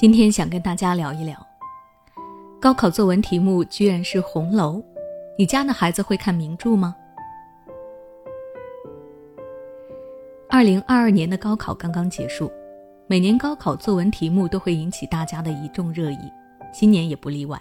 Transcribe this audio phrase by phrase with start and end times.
[0.00, 1.36] 今天想跟大家聊一聊，
[2.58, 4.82] 高考作文题目居然是红楼，
[5.36, 6.96] 你家的孩子会看名著吗？
[10.48, 12.50] 二零二二年的高考刚刚结束，
[13.08, 16.32] 每年高考作文题目都会引起大家的一众热议，
[16.72, 17.60] 今年也不例外。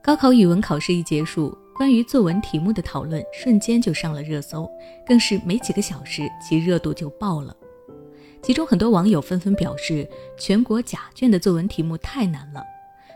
[0.00, 4.70] 高考语文考试一结束，关于作文题目的讨论瞬间就上了热搜，
[5.04, 7.52] 更是没几个小时，其热度就爆了。
[8.46, 12.62] 其中很多网友纷纷表示，全国甲卷的作文题目太难了。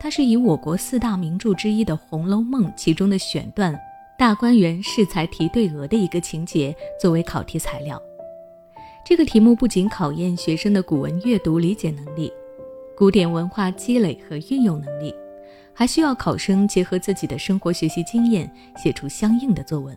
[0.00, 3.72] 它是以我国四大名著之一的《红楼梦》其中的选段
[4.18, 8.02] “大观园试才题对额”的一个情节作为考题材料。
[9.06, 12.32] 这个题目不仅考验学生的古文阅读理解能力、
[12.96, 15.14] 古典文化积累和运用能力，
[15.72, 19.96] 还需要考生结合自己的生活学习经验，写出相应的作文。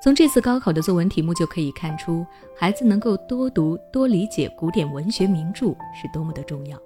[0.00, 2.24] 从这次高考的作文题目就可以看出，
[2.56, 6.80] 孩子能够多读多理解古典文学名著是多么的重要。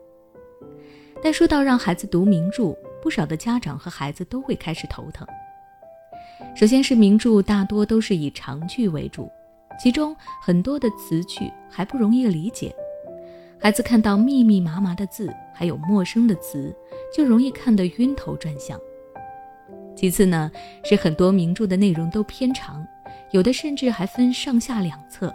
[1.22, 5.26] 但说到让孩子读名著，不少的家长和孩子都会开始头疼。
[6.56, 9.30] 首先是名著大多都是以长句为主，
[9.78, 12.74] 其中很多的词句还不容易理解，
[13.60, 16.74] 孩子看到密密麻麻的字，还有陌生的词，
[17.14, 18.80] 就容易看得晕头转向。
[19.94, 20.50] 其次呢，
[20.82, 22.84] 是很多名著的内容都偏长。
[23.32, 25.34] 有的甚至还分上下两册，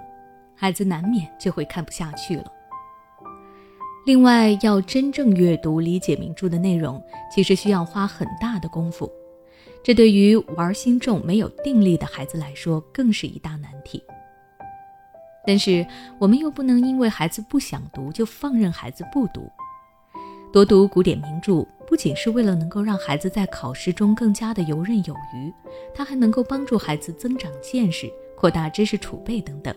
[0.56, 2.46] 孩子难免就会看不下去了。
[4.06, 9.12] 另外，要真正阅读理解名著的内容，其实需要花很大的功夫，
[9.84, 14.02] 这对于玩心重、没有定力的孩子来说，更是一大难题。
[15.46, 15.86] 但是，
[16.20, 19.50] 我们又不能因为孩子不想读就放任孩子不读，
[20.58, 21.64] 多读古典名著。
[21.86, 25.54] 不仅是为了能够让孩子在考试中更加的游刃有余，
[25.94, 29.72] 它还能够帮助孩子增长见识、扩大知识储备等等，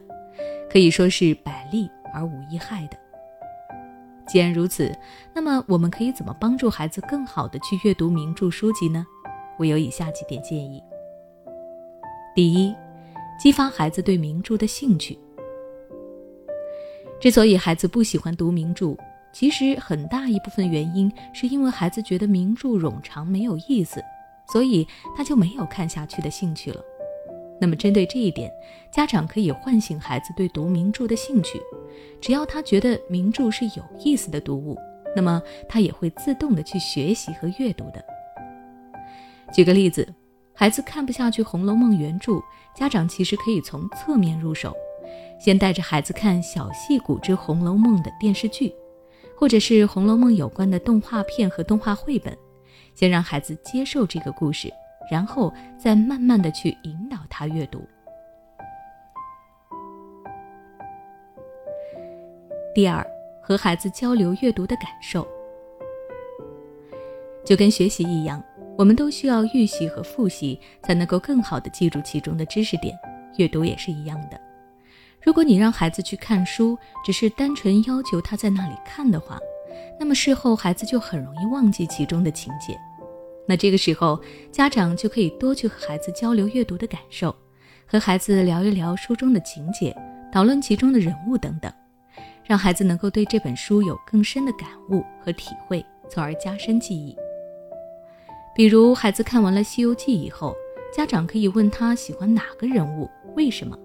[0.73, 2.97] 可以说是百利而无一害的。
[4.27, 4.91] 既然如此，
[5.35, 9.07] 那么我们可以怎么帮助孩子更好的去阅读名著书籍呢？
[9.59, 10.83] 我有以下几点建议：
[12.35, 12.75] 第一，
[13.39, 15.19] 激发孩子对名著的兴趣。
[17.21, 18.97] 之所以孩子不喜欢读名著，
[19.33, 24.03] 其实很大一部分原因是因为孩子觉得名著冗长没有意思，
[24.53, 24.87] 所以
[25.17, 26.81] 他就没有看下去的兴趣了。
[27.61, 28.51] 那么针对这一点，
[28.91, 31.61] 家长可以唤醒孩子对读名著的兴趣。
[32.21, 34.79] 只要他觉得名著是有意思的读物，
[35.15, 38.03] 那么他也会自动的去学习和阅读的。
[39.53, 40.09] 举个例子，
[40.55, 42.41] 孩子看不下去《红楼梦》原著，
[42.75, 44.75] 家长其实可以从侧面入手，
[45.39, 48.73] 先带着孩子看《小戏骨之红楼梦》的电视剧。
[49.41, 52.37] 或者是《红楼梦》有关的动画片和动画绘本，
[52.95, 54.71] 先让孩子接受这个故事，
[55.11, 57.83] 然后再慢慢的去引导他阅读。
[62.75, 63.03] 第二，
[63.41, 65.27] 和孩子交流阅读的感受，
[67.43, 68.45] 就跟学习一样，
[68.77, 72.95] 我们都需要预习和复习，才能够更好的记住其中的知识点。
[73.39, 74.39] 阅读也是一样的。
[75.23, 79.39] 如果你让孩子去看书，只是单纯要求他在那里看的话，
[79.99, 82.79] 那么事后孩子就很容易忘记其中的情节。
[83.47, 84.19] 那这个时候，
[84.51, 87.35] 家长就可以多去和孩子交流阅读的感受，
[87.87, 89.95] 和孩子聊一聊书中的情节，
[90.33, 91.71] 讨论其中的人物等等，
[92.45, 97.15] 让孩子能够对这本书有更深的感悟和体会，从而加深记忆。
[98.55, 100.57] 比如，孩子看完了《西游记》以后，
[100.97, 103.77] 家长可以问他喜欢哪个人物，为什么？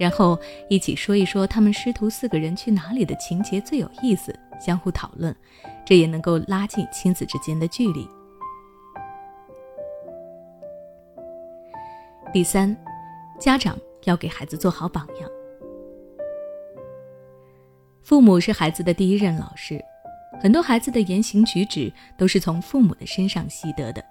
[0.00, 0.40] 然后
[0.70, 5.36] 一起说一说他们师徒四个人去哪里的情节最有意思，相互讨论，
[5.84, 8.08] 这也能够拉近亲子之间的距离。
[12.32, 12.74] 第三，
[13.38, 15.28] 家长要给孩子做好榜样。
[18.02, 19.78] 父母是孩子的第一任老师，
[20.40, 24.02] 很多孩子的言行举止都是从父母的身上习得的。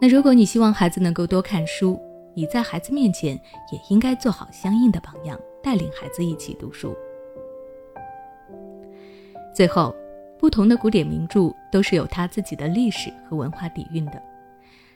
[0.00, 2.00] 那如果你希望孩子能够多看书，
[2.34, 3.34] 你在孩子面前
[3.72, 6.96] 也应该做好相应的榜样，带领孩子一起读书。
[9.54, 9.94] 最后，
[10.38, 14.22] 不同的古典名著都是有它自己的历史和文化底蕴的，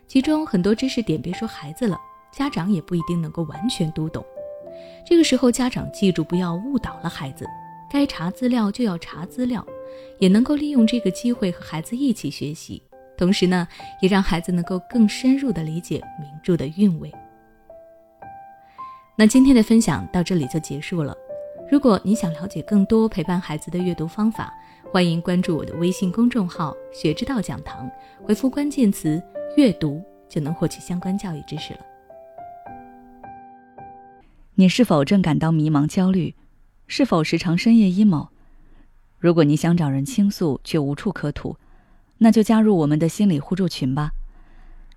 [0.06, 1.98] 其中很多知识点，别说孩子了，
[2.32, 4.24] 家长也不一定能够完全读懂。
[5.04, 7.44] 这个时候，家长记住不要误导了孩子，
[7.90, 9.66] 该查资料就要查资料，
[10.20, 12.80] 也能够利用这个机会和孩子一起学习，
[13.16, 13.66] 同时呢，
[14.00, 17.12] 也让孩子能够更深入的理解名著的韵味。
[19.22, 21.16] 那今天的分享到这里就结束了。
[21.70, 24.52] 如果你想了解更多陪伴孩子的阅读方法，
[24.90, 27.88] 欢迎关注我的微信公众号“学之道讲堂”，
[28.24, 29.22] 回复关键词
[29.56, 31.78] “阅读”就能获取相关教育知识了。
[34.56, 36.34] 你是否正感到迷茫、焦虑？
[36.88, 38.26] 是否时常深夜 emo？
[39.20, 41.56] 如果你想找人倾诉却无处可吐，
[42.18, 44.10] 那就加入我们的心理互助群吧。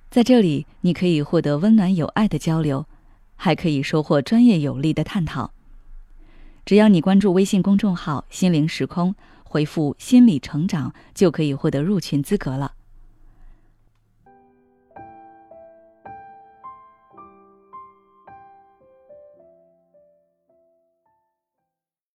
[0.09, 2.87] 在这里，你可以获得温暖有爱的交流，
[3.35, 5.51] 还可以收获专业有力的探讨。
[6.65, 12.73] 只要你关注微信公众号“心灵时空”，回复“心理成长”，就可以获得入群资格了。